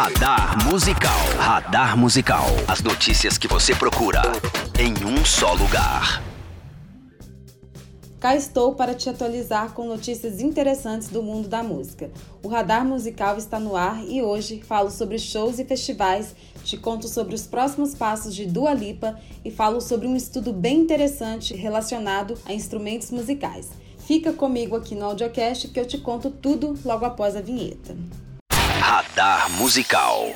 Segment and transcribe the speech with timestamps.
[0.00, 1.18] Radar Musical.
[1.38, 2.46] Radar Musical.
[2.68, 4.22] As notícias que você procura
[4.78, 6.22] em um só lugar.
[8.20, 12.12] Cá estou para te atualizar com notícias interessantes do mundo da música.
[12.44, 17.08] O Radar Musical está no ar e hoje falo sobre shows e festivais, te conto
[17.08, 22.34] sobre os próximos passos de Dua Lipa e falo sobre um estudo bem interessante relacionado
[22.46, 23.70] a instrumentos musicais.
[23.98, 27.96] Fica comigo aqui no audiocast que eu te conto tudo logo após a vinheta.
[28.90, 30.34] Radar Musical.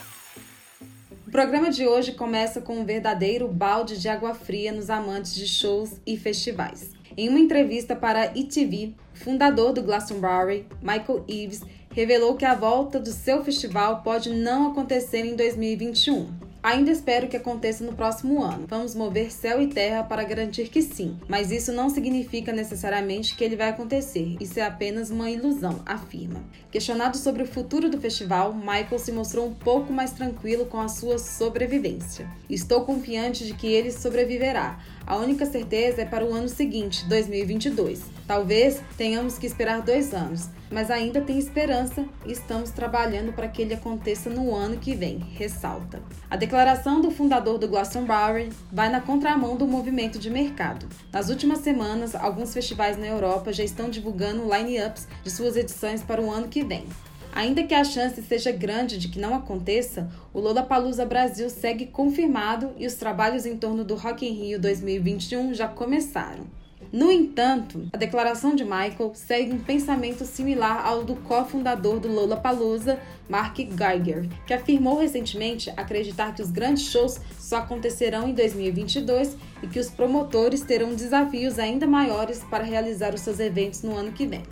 [1.27, 5.49] O programa de hoje começa com um verdadeiro balde de água fria nos amantes de
[5.49, 6.91] shows e festivais.
[7.17, 11.63] Em uma entrevista para o fundador do Glastonbury, Michael Eves,
[11.95, 16.42] revelou que a volta do seu festival pode não acontecer em 2021.
[16.63, 18.67] Ainda espero que aconteça no próximo ano.
[18.69, 23.43] Vamos mover céu e terra para garantir que sim, mas isso não significa necessariamente que
[23.43, 24.37] ele vai acontecer.
[24.41, 26.41] Isso é apenas uma ilusão, afirma.
[26.71, 30.87] Questionado sobre o futuro do festival, Michael se mostrou um pouco mais tranquilo com a
[30.87, 32.31] sua sobrevivência.
[32.49, 34.79] Estou confiante de que ele sobreviverá.
[35.13, 38.01] A única certeza é para o ano seguinte, 2022.
[38.27, 43.61] Talvez tenhamos que esperar dois anos, mas ainda tem esperança e estamos trabalhando para que
[43.61, 46.01] ele aconteça no ano que vem, ressalta.
[46.31, 50.89] A declaração do fundador do Glastonbury vai na contramão do movimento de mercado.
[51.13, 56.23] Nas últimas semanas, alguns festivais na Europa já estão divulgando line-ups de suas edições para
[56.23, 56.87] o ano que vem.
[57.35, 62.73] Ainda que a chance seja grande de que não aconteça, o Lollapalooza Brasil segue confirmado
[62.77, 66.45] e os trabalhos em torno do Rock in Rio 2021 já começaram.
[66.93, 73.01] No entanto, a declaração de Michael segue um pensamento similar ao do cofundador do Lollapalooza,
[73.31, 79.69] Mark Geiger, que afirmou recentemente acreditar que os grandes shows só acontecerão em 2022 e
[79.69, 84.27] que os promotores terão desafios ainda maiores para realizar os seus eventos no ano que
[84.27, 84.43] vem.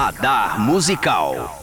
[0.00, 1.58] Radar Musical.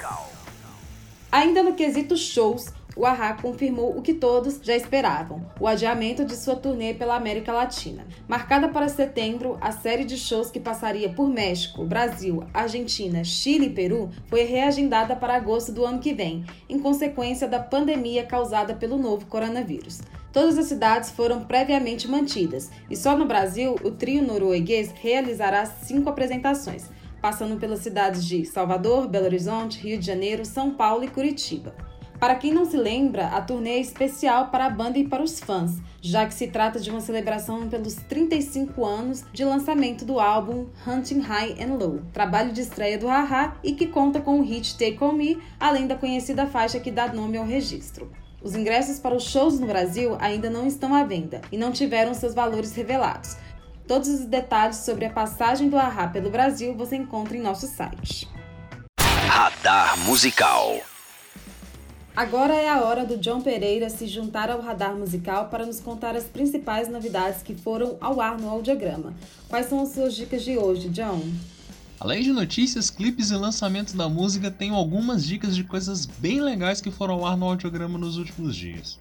[1.31, 6.35] Ainda no quesito shows, o Ahá confirmou o que todos já esperavam: o adiamento de
[6.35, 8.05] sua turnê pela América Latina.
[8.27, 13.73] Marcada para setembro, a série de shows que passaria por México, Brasil, Argentina, Chile e
[13.73, 18.97] Peru foi reagendada para agosto do ano que vem, em consequência da pandemia causada pelo
[18.97, 20.01] novo coronavírus.
[20.33, 26.09] Todas as cidades foram previamente mantidas e só no Brasil o trio norueguês realizará cinco
[26.09, 26.89] apresentações,
[27.25, 31.73] passando pelas cidades de Salvador, Belo Horizonte, Rio de Janeiro, São Paulo e Curitiba.
[32.19, 35.39] Para quem não se lembra, a turnê é especial para a banda e para os
[35.39, 40.67] fãs, já que se trata de uma celebração pelos 35 anos de lançamento do álbum
[40.85, 44.77] Hunting High and Low, trabalho de estreia do Haha e que conta com o hit
[44.77, 48.11] Take On Me, além da conhecida faixa que dá nome ao registro.
[48.39, 52.13] Os ingressos para os shows no Brasil ainda não estão à venda e não tiveram
[52.13, 53.35] seus valores revelados.
[53.87, 58.27] Todos os detalhes sobre a passagem do Ahá pelo Brasil você encontra em nosso site.
[59.27, 60.79] Radar Musical.
[62.15, 66.15] Agora é a hora do John Pereira se juntar ao radar musical para nos contar
[66.15, 69.13] as principais novidades que foram ao ar no audiograma.
[69.47, 71.21] Quais são as suas dicas de hoje, John?
[71.99, 76.81] Além de notícias, clipes e lançamentos da música, tenho algumas dicas de coisas bem legais
[76.81, 78.97] que foram ao ar no audiograma nos últimos dias.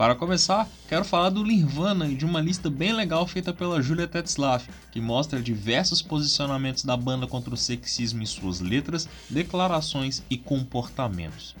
[0.00, 4.08] Para começar, quero falar do Nirvana e de uma lista bem legal feita pela Julia
[4.08, 10.38] Tetzlaff, que mostra diversos posicionamentos da banda contra o sexismo em suas letras, declarações e
[10.38, 11.54] comportamentos.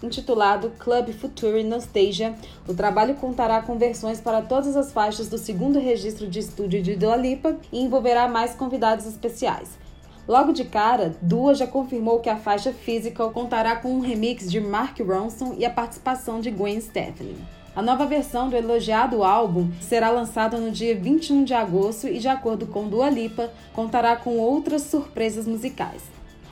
[0.02, 2.34] Intitulado Club Future Nostalgia,
[2.66, 6.96] o trabalho contará com versões para todas as faixas do segundo registro de estúdio de
[6.96, 9.78] Dua Lipa e envolverá mais convidados especiais.
[10.26, 14.60] Logo de cara, Dua já confirmou que a faixa Physical contará com um remix de
[14.60, 17.36] Mark Ronson e a participação de Gwen Stefani.
[17.76, 22.28] A nova versão do elogiado álbum será lançada no dia 21 de agosto e, de
[22.28, 26.02] acordo com Dua Lipa, contará com outras surpresas musicais.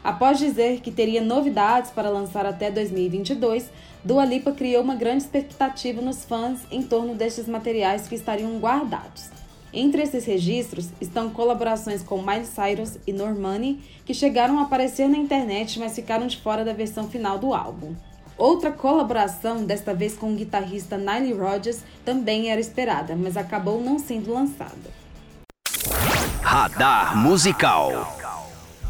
[0.02, 3.70] Após dizer que teria novidades para lançar até 2022,
[4.02, 9.30] Dua Lipa criou uma grande expectativa nos fãs em torno destes materiais que estariam guardados.
[9.72, 15.16] Entre esses registros estão colaborações com Miley Cyrus e Normani, que chegaram a aparecer na
[15.16, 17.94] internet, mas ficaram de fora da versão final do álbum.
[18.36, 23.98] Outra colaboração, desta vez com o guitarrista Nile Rodgers, também era esperada, mas acabou não
[23.98, 25.02] sendo lançada.
[26.42, 28.18] Radar Musical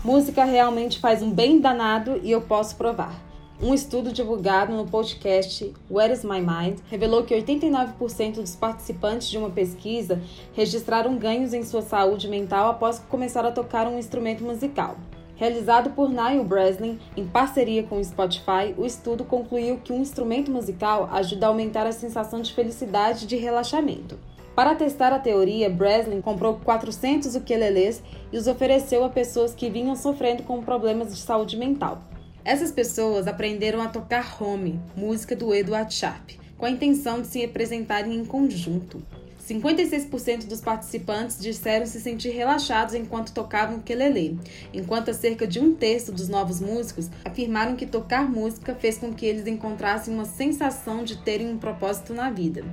[0.05, 3.15] Música realmente faz um bem danado e eu posso provar.
[3.63, 9.39] Um estudo divulgado no podcast Where is My Mind revelou que 89% dos participantes de
[9.39, 10.21] uma pesquisa
[10.53, 14.97] registraram ganhos em sua saúde mental após começar a tocar um instrumento musical.
[15.43, 20.53] Realizado por Niall Breslin em parceria com o Spotify, o estudo concluiu que um instrumento
[20.53, 24.21] musical ajuda a aumentar a sensação de felicidade e de relaxamento.
[24.55, 28.01] Para testar a teoria, Breslin comprou 400 ukeleles
[28.33, 32.05] e os ofereceu a pessoas que vinham sofrendo com problemas de saúde mental.
[32.45, 37.41] Essas pessoas aprenderam a tocar home, música do Edward Sharp, com a intenção de se
[37.41, 39.03] representarem em conjunto.
[39.53, 44.39] 56% dos participantes disseram se sentir relaxados enquanto tocavam ukulele,
[44.73, 49.27] enquanto cerca de um terço dos novos músicos afirmaram que tocar música fez com que
[49.27, 52.65] eles encontrassem uma sensação de terem um propósito na vida.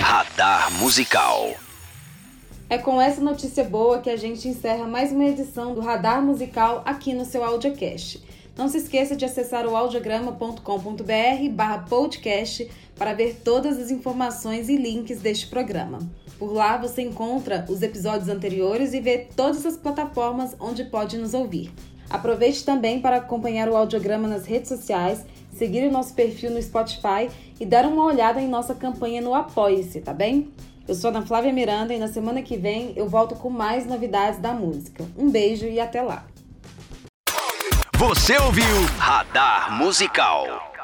[0.00, 1.54] Radar Musical.
[2.68, 6.82] É com essa notícia boa que a gente encerra mais uma edição do Radar Musical
[6.84, 8.20] aqui no seu audiocast.
[8.56, 14.76] Não se esqueça de acessar o audiograma.com.br barra podcast para ver todas as informações e
[14.76, 15.98] links deste programa.
[16.38, 21.34] Por lá você encontra os episódios anteriores e vê todas as plataformas onde pode nos
[21.34, 21.70] ouvir.
[22.08, 25.24] Aproveite também para acompanhar o audiograma nas redes sociais
[25.56, 30.00] seguir o nosso perfil no Spotify e dar uma olhada em nossa campanha no Apoie-se,
[30.00, 30.50] tá bem?
[30.86, 34.38] Eu sou Ana Flávia Miranda e na semana que vem eu volto com mais novidades
[34.38, 35.04] da música.
[35.18, 36.26] Um beijo e até lá.
[37.98, 38.66] Você ouviu
[38.98, 40.75] Radar Musical.